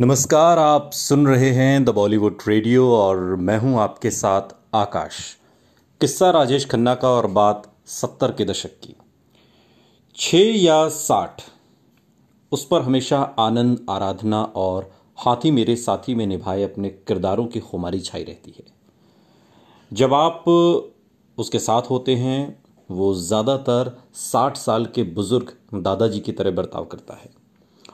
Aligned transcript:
नमस्कार, 0.00 0.58
आप 0.58 0.90
सुन 0.92 1.26
रहे 1.26 1.48
हैं 1.50 1.84
द 1.84 1.90
बॉलीवुड 1.90 2.42
रेडियो 2.48 2.86
और 2.90 3.18
मैं 3.38 3.56
हूँ 3.58 3.76
आपके 3.80 4.10
साथ 4.10 4.54
आकाश। 4.74 5.16
किस्सा 6.00 6.30
राजेश 6.30 6.64
खन्ना 6.66 6.94
का 6.94 7.08
और 7.08 7.26
बात 7.28 7.62
सत्तर 7.86 8.32
के 8.32 8.44
दशक 8.44 8.78
की। 8.84 8.94
छ 10.18 10.34
या 10.56 10.88
साठ, 10.88 11.42
उस 12.52 12.64
पर 12.66 12.82
हमेशा 12.82 13.18
आनंद, 13.38 13.84
आराधना 13.90 14.42
और 14.42 14.90
हाथी 15.18 15.50
मेरे 15.50 15.74
साथी 15.76 16.14
में 16.14 16.26
निभाए 16.26 16.62
अपने 16.62 16.88
किरदारों 16.88 17.46
की 17.46 17.60
खुमारी 17.60 18.00
छाई 18.00 18.24
रहती 18.24 18.54
है। 18.58 18.64
जब 19.92 20.14
आप 20.14 20.48
उसके 21.38 21.58
साथ 21.58 21.90
होते 21.90 22.14
हैं, 22.16 22.62
वो 22.90 23.12
ज़्यादातर 23.16 23.96
साठ 24.14 24.56
साल 24.56 24.86
के 24.86 25.02
बुज़ुर्ग 25.12 25.52
दादाजी 25.74 26.20
की 26.20 26.32
तरह 26.32 26.50
बर्ताव 26.52 26.84
करता 26.84 27.14
है। 27.14 27.30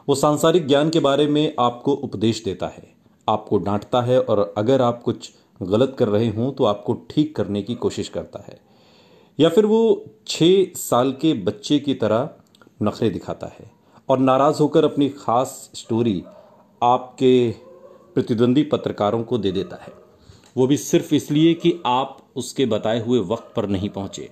वो 0.08 0.14
सांसारिक 0.14 0.66
ज्ञान 0.66 0.90
के 0.90 1.00
बारे 1.00 1.26
में 1.26 1.54
आपको 1.60 1.92
उपदेश 1.94 2.42
देता 2.44 2.66
है, 2.66 2.92
आपको 3.28 3.58
डांटता 3.58 4.02
है 4.02 4.20
और 4.20 4.54
अगर 4.58 4.82
आप 4.82 5.02
कुछ 5.02 5.30
गलत 5.60 5.96
कर 5.98 6.08
रहे 6.08 6.28
हों 6.28 6.50
तो 6.52 6.64
आपको 6.64 6.94
ठीक 7.10 7.34
करने 7.36 7.62
की 7.62 7.74
कोशिश 7.74 8.08
करता 8.08 8.44
है। 8.48 8.58
या 9.38 9.48
फिर 9.48 9.66
वो 9.66 10.04
छः 10.26 10.72
साल 10.74 11.12
के 11.12 11.32
बच्चे 11.42 11.78
की 11.78 11.94
तरह 11.94 12.28
नखरे 12.82 13.10
दिखाता 13.10 13.46
है 13.58 13.70
और 14.08 14.18
नाराज़ 14.18 14.62
होकर 14.62 14.84
अपनी 14.84 15.08
खास 15.18 15.58
स्टोरी 15.74 16.22
आपके 16.82 17.50
प्रतिद्वंदी 18.14 18.62
पत्रकारों 18.62 19.22
को 19.24 19.38
दे 19.38 19.52
देता 19.52 19.82
है। 19.82 19.92
वो 20.56 20.66
भी 20.66 20.76
सिर्फ़ 20.76 21.14
इसलिए 21.14 21.52
कि 21.54 21.78
आप 21.86 22.18
उसके 22.36 22.66
बताए 22.66 23.04
हुए 23.04 23.18
वक्त 23.24 23.52
पर 23.56 23.68
नहीं 23.68 23.88
पहुँचे। 23.88 24.30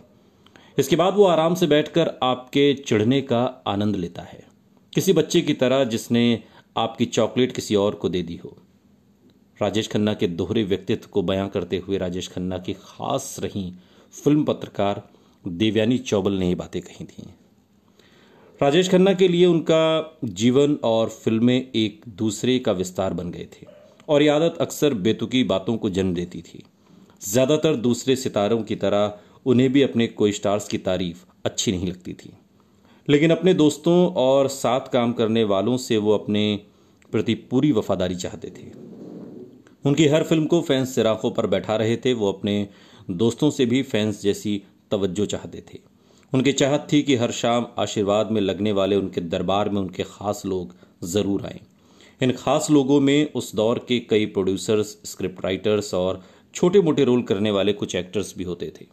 इसके 0.78 0.96
बाद 0.96 1.14
वो 1.14 1.24
आराम 1.24 1.54
से 1.54 1.66
बैठकर 1.66 2.18
आपके 2.22 2.72
चढ़ने 2.86 3.20
का 3.22 3.44
आनंद 3.66 3.96
लेता 3.96 4.22
है। 4.22 4.53
किसी 4.94 5.12
बच्चे 5.12 5.40
की 5.40 5.54
तरह 5.54 5.82
जिसने 5.84 6.42
आपकी 6.76 7.04
चॉकलेट 7.06 7.52
किसी 7.52 7.74
और 7.74 7.94
को 7.94 8.08
दे 8.08 8.22
दी 8.22 8.36
हो। 8.36 8.56
राजेश 9.58 9.88
खन्ना 9.88 10.12
के 10.14 10.26
दोहरे 10.26 10.62
व्यक्तित्व 10.64 11.08
को 11.12 11.22
बयां 11.22 11.48
करते 11.48 11.78
हुए 11.78 11.98
राजेश 11.98 12.28
खन्ना 12.28 12.58
की 12.58 12.72
खास 12.74 13.36
रही 13.40 13.72
फ़िल्म 14.14 14.44
पत्रकार 14.44 15.02
देवयानी 15.44 15.98
चौबल 16.00 16.32
ने 16.32 16.48
ये 16.48 16.54
बातें 16.54 16.80
कही 16.82 17.04
थी। 17.04 17.24
राजेश 18.60 18.90
खन्ना 18.90 19.12
के 19.12 19.28
लिए 19.28 19.46
उनका 19.46 20.18
जीवन 20.24 20.78
और 20.84 21.08
फ़िल्में 21.08 21.56
एक 21.74 22.04
दूसरे 22.16 22.58
का 22.58 22.72
विस्तार 22.74 23.14
बन 23.14 23.30
गए 23.30 23.48
थे 23.52 23.66
और 24.08 24.22
ये 24.22 24.28
आदत 24.28 24.58
अक्सर 24.60 24.94
बेतुकी 24.96 25.42
बातों 25.46 25.76
को 25.76 25.90
जन्म 25.90 26.14
देती 26.14 26.42
थी। 26.42 26.62
ज़्यादातर 27.22 27.76
दूसरे 27.80 28.16
सितारों 28.16 28.62
की 28.62 28.76
तरह 28.76 29.18
उन्हें 29.46 29.72
भी 29.72 29.82
अपने 29.82 30.06
कोई 30.06 30.32
स्टार्स 30.32 30.68
की 30.68 30.78
तारीफ़ 30.80 31.24
अच्छी 31.44 31.72
नहीं 31.72 31.86
लगती 31.86 32.12
थी। 32.14 32.32
लेकिन 33.08 33.30
अपने 33.30 33.54
दोस्तों 33.54 33.94
और 34.14 34.48
साथ 34.48 34.88
काम 34.92 35.12
करने 35.12 35.44
वालों 35.44 35.76
से 35.76 35.96
वो 35.96 36.12
अपने 36.12 36.60
प्रति 37.12 37.34
पूरी 37.50 37.72
वफादारी 37.72 38.14
चाहते 38.14 38.48
थे। 38.50 38.66
उनकी 39.84 40.06
हर 40.06 40.22
फ़िल्म 40.22 40.46
को 40.46 40.60
फैंस 40.60 40.94
सिराखों 40.94 41.30
पर 41.30 41.46
बैठा 41.46 41.76
रहे 41.76 41.96
थे, 41.96 42.12
वो 42.12 42.32
अपने 42.32 42.68
दोस्तों 43.10 43.50
से 43.50 43.66
भी 43.66 43.82
फैंस 43.82 44.22
जैसी 44.22 44.62
तवज्जो 44.90 45.26
चाहते 45.26 45.62
थे। 45.72 45.78
उनकी 46.32 46.52
चाहत 46.52 46.86
थी 46.92 47.02
कि 47.02 47.16
हर 47.16 47.30
शाम 47.30 47.66
आशीर्वाद 47.78 48.30
में 48.30 48.40
लगने 48.40 48.72
वाले 48.72 48.96
उनके 48.96 49.20
दरबार 49.20 49.68
में 49.68 49.80
उनके 49.80 50.02
खास 50.02 50.42
लोग 50.46 50.74
ज़रूर 51.04 51.44
आए। 51.46 51.60
इन 52.20 52.32
खास 52.32 52.70
लोगों 52.70 53.00
में 53.00 53.32
उस 53.32 53.54
दौर 53.54 53.84
के 53.88 53.98
कई 54.00 54.26
प्रोड्यूसर्स 54.26 54.96
स्क्रिप्ट 55.04 55.44
राइटर्स 55.44 55.94
और 55.94 56.22
छोटे 56.54 56.80
मोटे 56.80 57.04
रोल 57.04 57.22
करने 57.22 57.50
वाले 57.50 57.72
कुछ 57.72 57.94
एक्टर्स 57.94 58.34
भी 58.38 58.44
होते 58.44 58.72
थे। 58.80 58.86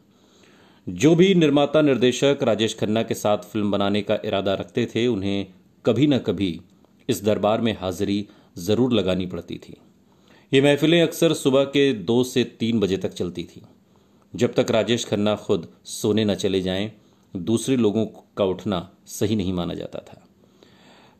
जो 0.87 1.13
भी 1.15 1.33
निर्माता 1.35 1.81
निर्देशक 1.81 2.39
राजेश 2.43 2.75
खन्ना 2.79 3.01
के 3.03 3.13
साथ 3.13 3.37
फ़िल्म 3.43 3.71
बनाने 3.71 4.01
का 4.01 4.17
इरादा 4.25 4.53
रखते 4.53 4.85
थे, 4.85 5.05
उन्हें 5.07 5.45
कभी 5.85 6.07
न 6.07 6.17
कभी 6.17 6.59
इस 7.09 7.23
दरबार 7.23 7.61
में 7.61 7.75
हाजिरी 7.81 8.25
ज़रूर 8.59 8.93
लगानी 8.93 9.25
पड़ती 9.25 9.57
थी। 9.57 9.75
ये 10.51 10.61
महफिलें 10.61 11.01
अक्सर 11.01 11.33
सुबह 11.33 11.63
के 11.65 11.91
दो 11.93 12.23
से 12.23 12.43
तीन 12.59 12.79
बजे 12.79 12.97
तक 12.97 13.13
चलती 13.13 13.43
थी। 13.43 13.61
जब 14.33 14.53
तक 14.53 14.71
राजेश 14.71 15.05
खन्ना 15.05 15.35
खुद 15.35 15.67
सोने 15.85 16.25
न 16.25 16.35
चले 16.35 16.61
जाएँ, 16.61 16.91
दूसरे 17.33 17.75
लोगों 17.77 18.05
का 18.37 18.45
उठना 18.45 18.87
सही 19.09 19.35
नहीं 19.35 19.53
माना 19.53 19.73
जाता 19.73 19.99
था। 19.99 20.21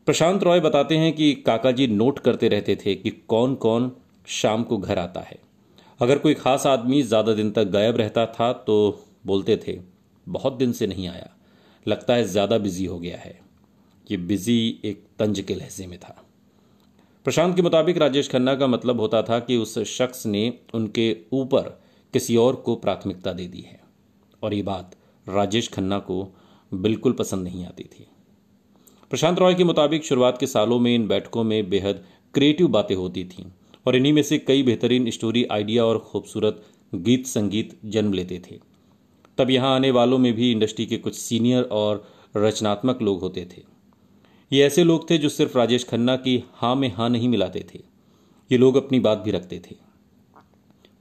प्रशांत 0.07 0.43
रॉय 0.43 0.59
बताते 0.59 0.97
हैं 0.97 1.13
कि 1.13 1.33
काका 1.45 1.71
जी 1.71 1.87
नोट 1.87 2.19
करते 2.19 2.47
रहते 2.47 2.75
थे 2.75 2.95
कि 2.95 3.09
कौन 3.27 3.55
कौन 3.57 3.91
शाम 4.31 4.63
को 4.63 4.77
घर 4.77 4.99
आता 4.99 5.21
है। 5.21 5.39
अगर 5.99 6.17
कोई 6.17 6.33
खास 6.33 6.65
आदमी 6.67 7.01
ज़्यादा 7.03 7.33
दिन 7.33 7.51
तक 7.51 7.69
गायब 7.69 7.97
रहता 7.97 8.25
था 8.25 8.51
तो 8.67 8.77
बोलते 9.25 9.57
थे, 9.57 9.77
बहुत 10.27 10.53
दिन 10.53 10.71
से 10.71 10.87
नहीं 10.87 11.07
आया। 11.07 11.29
लगता 11.85 12.13
है 12.13 12.23
ज़्यादा 12.23 12.57
बिज़ी 12.57 12.85
हो 12.85 12.99
गया 12.99 13.17
है। 13.17 13.39
ये 14.07 14.17
बिज़ी 14.17 14.79
एक 14.85 15.03
तंज 15.19 15.39
के 15.39 15.55
लहजे 15.55 15.87
में 15.87 15.97
था। 15.99 16.15
प्रशांत 17.25 17.55
के 17.55 17.61
मुताबिक 17.61 17.97
राजेश 17.97 18.29
खन्ना 18.29 18.55
का 18.55 18.67
मतलब 18.67 18.99
होता 18.99 19.21
था 19.21 19.39
कि 19.39 19.57
उस 19.57 19.77
शख्स 19.87 20.25
ने 20.25 20.53
उनके 20.73 21.15
ऊपर 21.33 21.69
किसी 22.13 22.35
और 22.35 22.55
को 22.55 22.75
प्राथमिकता 22.75 23.33
दे 23.33 23.47
दी 23.47 23.61
है। 23.61 23.79
और 24.43 24.53
ये 24.53 24.61
बात 24.61 24.95
राजेश 25.27 25.67
खन्ना 25.67 25.99
को 25.99 26.23
बिल्कुल 26.71 27.13
पसंद 27.13 27.43
नहीं 27.43 27.65
आती 27.65 27.83
थी। 27.83 28.07
प्रशांत 29.11 29.39
रॉय 29.39 29.53
के 29.53 29.63
मुताबिक 29.63 30.05
शुरुआत 30.05 30.37
के 30.37 30.47
सालों 30.47 30.79
में 30.79 30.93
इन 30.95 31.07
बैठकों 31.07 31.43
में 31.43 31.69
बेहद 31.69 32.03
क्रिएटिव 32.33 32.67
बातें 32.67 32.95
होती 32.95 33.23
थीं 33.23 33.45
और 33.85 33.95
इन्हीं 33.95 34.13
में 34.13 34.21
से 34.23 34.37
कई 34.37 34.63
बेहतरीन 34.63 35.09
स्टोरी, 35.11 35.43
आइडिया 35.45 35.85
और 35.85 35.97
खूबसूरत 35.99 36.63
गीत 36.95 37.25
संगीत 37.25 37.79
जन्म 37.85 38.13
लेते 38.13 38.41
थे। 38.47 38.59
तब 39.37 39.49
यहाँ 39.49 39.75
आने 39.75 39.91
वालों 39.91 40.17
में 40.17 40.33
भी 40.33 40.51
इंडस्ट्री 40.51 40.85
के 40.85 40.97
कुछ 40.97 41.15
सीनियर 41.15 41.63
और 41.63 42.03
रचनात्मक 42.37 43.01
लोग 43.01 43.21
होते 43.21 43.47
थे। 43.51 43.61
ये 44.51 44.63
ऐसे 44.63 44.83
लोग 44.83 45.09
थे 45.09 45.17
जो 45.17 45.29
सिर्फ़ 45.29 45.57
राजेश 45.57 45.83
खन्ना 45.83 46.15
की 46.15 46.43
हाँ 46.53 46.75
में 46.75 46.91
हाँ 46.93 47.09
नहीं 47.09 47.29
मिलाते 47.29 47.65
थे। 47.73 47.79
ये 48.51 48.57
लोग 48.57 48.75
अपनी 48.75 48.99
बात 48.99 49.17
भी 49.17 49.31
रखते 49.31 49.61
थे। 49.69 49.75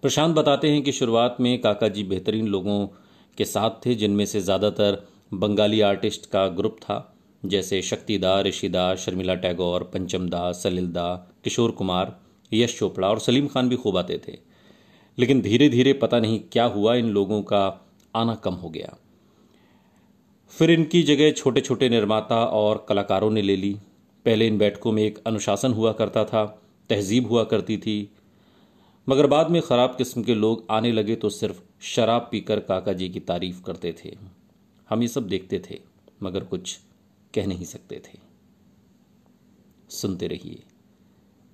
प्रशांत 0.02 0.34
बताते 0.36 0.70
हैं 0.70 0.82
कि 0.82 0.92
शुरुआत 0.92 1.36
में 1.40 1.60
काका 1.60 1.88
जी 1.88 2.04
बेहतरीन 2.04 2.46
लोगों 2.46 2.86
के 3.38 3.44
साथ 3.44 3.70
थे, 3.86 3.94
जिनमें 3.94 4.24
से 4.26 4.40
ज़्यादातर 4.40 5.06
बंगाली 5.34 5.80
आर्टिस्ट 5.80 6.26
का 6.26 6.46
ग्रुप 6.48 6.76
था, 6.76 7.14
जैसे 7.42 7.82
शक्तिदा 7.82 8.40
ऋषिदा 8.40 8.94
शर्मिला 8.94 9.34
टैगोर, 9.34 9.82
पंचम 9.82 10.28
दा, 10.28 10.52
सलिल 10.52 10.86
दा, 10.86 11.14
किशोर 11.44 11.70
कुमार, 11.70 12.16
यश 12.52 12.78
चोपड़ा 12.78 13.08
और 13.08 13.18
सलीम 13.18 13.46
खान 13.46 13.68
भी 13.68 13.76
खूब 13.76 13.96
आते 13.96 14.20
थे। 14.28 14.38
लेकिन 15.18 15.40
धीरे 15.40 15.68
धीरे 15.68 15.92
पता 15.92 16.20
नहीं 16.20 16.40
क्या 16.52 16.64
हुआ 16.64 16.94
इन 16.94 17.08
लोगों 17.08 17.42
का 17.42 17.68
आना 18.14 18.34
कम 18.34 18.54
हो 18.54 18.70
गया। 18.70 18.96
फिर 20.52 20.70
इनकी 20.70 21.02
जगह 21.02 21.30
छोटे 21.32 21.60
छोटे 21.60 21.88
निर्माता 21.88 22.44
और 22.44 22.86
कलाकारों 22.88 23.30
ने 23.30 23.42
ले 23.42 23.56
ली। 23.56 23.72
पहले 24.26 24.46
इन 24.46 24.58
बैठकों 24.58 24.92
में 24.92 25.02
एक 25.02 25.18
अनुशासन 25.26 25.72
हुआ 25.72 25.92
करता 25.92 26.24
था, 26.24 26.44
तहजीब 26.90 27.28
हुआ 27.28 27.44
करती 27.44 27.78
थी। 27.78 28.10
मगर 29.08 29.26
बाद 29.26 29.50
में 29.50 29.60
ख़राब 29.62 29.94
किस्म 29.98 30.22
के 30.22 30.34
लोग 30.34 30.66
आने 30.70 30.92
लगे 30.92 31.14
तो 31.16 31.28
सिर्फ़ 31.28 31.60
शराब 31.80 32.28
पीकर 32.30 32.60
काका 32.60 32.92
जी 32.92 33.08
की 33.08 33.20
तारीफ़ 33.20 33.62
करते 33.62 33.94
थे। 34.04 34.16
हम 34.88 35.02
ये 35.02 35.08
सब 35.08 35.28
देखते 35.28 35.62
थे, 35.70 35.80
मगर 36.22 36.44
कुछ 36.44 36.78
कह 37.34 37.46
नहीं 37.46 37.64
सकते 37.64 38.02
थे। 38.06 38.18
सुनते 39.90 40.26
रहिए 40.26 40.62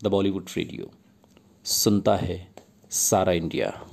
द 0.05 0.07
बॉलीवुड 0.07 0.47
रेडियो। 0.57 0.91
सुनता 1.65 2.17
है 2.17 2.49
सारा 2.91 3.33
इंडिया। 3.33 3.89